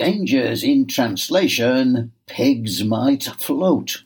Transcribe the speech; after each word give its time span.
Dangers 0.00 0.64
in 0.64 0.86
translation 0.86 2.12
Pigs 2.26 2.82
might 2.82 3.24
float. 3.24 4.02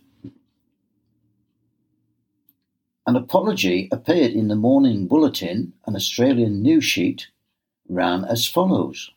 An 3.06 3.14
apology 3.14 3.88
appeared 3.92 4.32
in 4.32 4.48
the 4.48 4.56
Morning 4.56 5.06
Bulletin, 5.06 5.72
an 5.86 5.94
Australian 5.94 6.62
news 6.62 6.84
sheet, 6.84 7.28
ran 7.88 8.24
as 8.24 8.44
follows. 8.44 9.12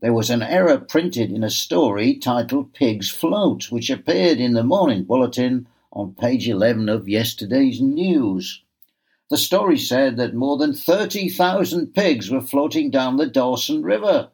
There 0.00 0.12
was 0.12 0.28
an 0.28 0.42
error 0.42 0.78
printed 0.78 1.30
in 1.30 1.44
a 1.44 1.50
story 1.50 2.16
titled 2.16 2.74
Pigs 2.74 3.08
Float, 3.08 3.70
which 3.70 3.88
appeared 3.88 4.40
in 4.40 4.54
the 4.54 4.64
Morning 4.64 5.04
Bulletin 5.04 5.68
on 5.92 6.14
page 6.14 6.48
11 6.48 6.88
of 6.88 7.08
yesterday's 7.08 7.80
news. 7.80 8.60
The 9.30 9.38
story 9.38 9.78
said 9.78 10.16
that 10.16 10.34
more 10.34 10.56
than 10.56 10.74
30,000 10.74 11.94
pigs 11.94 12.28
were 12.28 12.40
floating 12.40 12.90
down 12.90 13.18
the 13.18 13.26
Dawson 13.28 13.84
River. 13.84 14.30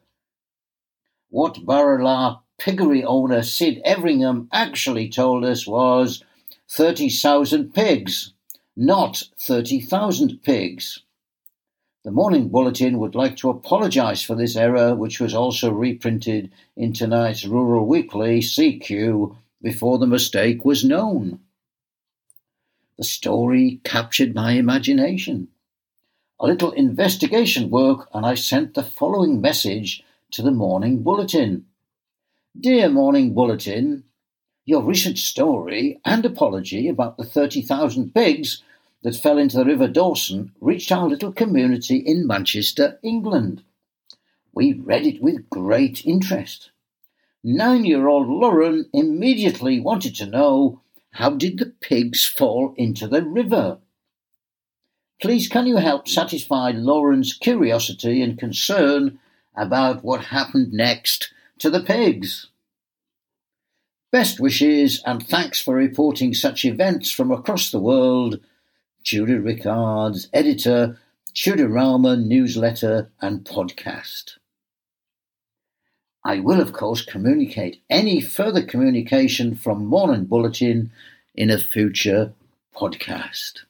What 1.33 1.65
Barrala 1.65 2.41
piggery 2.59 3.03
owner 3.03 3.41
Sid 3.41 3.81
Everingham 3.83 4.49
actually 4.53 5.09
told 5.09 5.43
us 5.43 5.65
was 5.65 6.23
30,000 6.69 7.73
pigs 7.73 8.33
not 8.75 9.23
30,000 9.39 10.43
pigs. 10.43 10.99
The 12.03 12.11
Morning 12.11 12.49
Bulletin 12.49 12.99
would 12.99 13.15
like 13.15 13.35
to 13.37 13.49
apologise 13.49 14.21
for 14.21 14.35
this 14.35 14.55
error, 14.55 14.93
which 14.93 15.19
was 15.19 15.33
also 15.33 15.71
reprinted 15.71 16.51
in 16.75 16.93
tonight's 16.93 17.45
Rural 17.45 17.87
Weekly 17.87 18.39
CQ 18.39 19.35
before 19.59 19.97
the 19.97 20.05
mistake 20.05 20.63
was 20.63 20.83
known. 20.83 21.39
The 22.97 23.03
story 23.03 23.79
captured 23.83 24.35
my 24.35 24.51
imagination. 24.51 25.47
A 26.39 26.45
little 26.45 26.71
investigation 26.71 27.71
work, 27.71 28.07
and 28.13 28.23
I 28.23 28.35
sent 28.35 28.75
the 28.75 28.83
following 28.83 29.39
message 29.39 30.03
to 30.33 30.41
the 30.41 30.51
Morning 30.51 31.03
Bulletin. 31.03 31.63
Dear 32.59 32.89
Morning 32.89 33.35
Bulletin, 33.35 34.03
your 34.65 34.81
recent 34.81 35.19
story 35.19 35.99
and 36.05 36.25
apology 36.25 36.87
about 36.87 37.17
the 37.17 37.23
30,000 37.23 38.15
pigs 38.15 38.63
that 39.03 39.15
fell 39.15 39.37
into 39.37 39.57
the 39.57 39.65
River 39.65 39.87
Dawson 39.87 40.51
reached 40.59 40.91
our 40.91 41.07
little 41.07 41.31
community 41.31 41.97
in 41.97 42.25
Manchester, 42.25 42.97
England. 43.03 43.61
We 44.51 44.73
read 44.73 45.05
it 45.05 45.21
with 45.21 45.51
great 45.51 46.03
interest. 46.03 46.71
Nine 47.43 47.85
year 47.85 48.07
old 48.07 48.27
Lauren 48.27 48.89
immediately 48.91 49.79
wanted 49.79 50.15
to 50.15 50.25
know 50.25 50.81
how 51.11 51.29
did 51.29 51.59
the 51.59 51.73
pigs 51.79 52.25
fall 52.25 52.73
into 52.75 53.07
the 53.07 53.21
river? 53.21 53.77
Please, 55.21 55.47
can 55.47 55.67
you 55.67 55.77
help 55.77 56.07
satisfy 56.07 56.71
Lauren's 56.71 57.33
curiosity 57.33 58.23
and 58.23 58.39
concern 58.39 59.19
about 59.55 60.03
what 60.03 60.25
happened 60.25 60.73
next 60.73 61.31
to 61.59 61.69
the 61.69 61.81
pigs? 61.81 62.47
Best 64.11 64.39
wishes 64.39 65.01
and 65.05 65.25
thanks 65.25 65.59
for 65.59 65.73
reporting 65.73 66.33
such 66.33 66.65
events 66.65 67.11
from 67.11 67.31
across 67.31 67.71
the 67.71 67.79
world. 67.79 68.39
Tudor 69.03 69.41
Rickards, 69.41 70.29
editor, 70.33 70.99
Tudorama 71.33 72.23
newsletter 72.23 73.09
and 73.21 73.43
podcast. 73.43 74.37
I 76.23 76.39
will, 76.39 76.61
of 76.61 76.73
course, 76.73 77.03
communicate 77.03 77.81
any 77.89 78.21
further 78.21 78.63
communication 78.63 79.55
from 79.55 79.85
Morning 79.85 80.25
Bulletin 80.25 80.91
in 81.35 81.49
a 81.49 81.57
future 81.57 82.33
podcast. 82.75 83.63